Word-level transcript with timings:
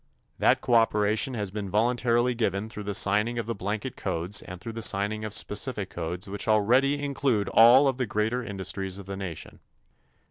That 0.39 0.61
cooperation 0.61 1.35
has 1.35 1.51
been 1.51 1.69
voluntarily 1.69 2.33
given 2.33 2.69
through 2.69 2.85
the 2.85 2.95
signing 2.95 3.37
of 3.37 3.45
the 3.45 3.53
blanket 3.53 3.95
codes 3.95 4.41
and 4.41 4.59
through 4.59 4.73
the 4.73 4.81
signing 4.81 5.23
of 5.23 5.31
specific 5.31 5.91
codes 5.91 6.27
which 6.27 6.47
already 6.47 7.03
include 7.03 7.47
all 7.49 7.87
of 7.87 7.97
the 7.97 8.07
greater 8.07 8.43
industries 8.43 8.97
of 8.97 9.05
the 9.05 9.15
nation. 9.15 9.59